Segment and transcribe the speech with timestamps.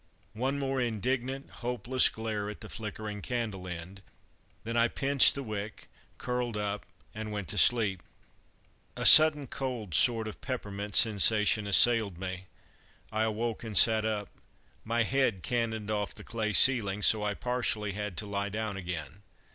[0.33, 4.01] One more indignant, hopeless glare at the flickering candle end,
[4.63, 8.01] then I pinched the wick, curled up, and went to sleep.
[8.97, 12.45] A sudden cold sort of peppermint sensation assailed me;
[13.11, 14.29] I awoke and sat up.
[14.83, 19.21] My head cannoned off the clay ceiling, so I partially had to lie down again.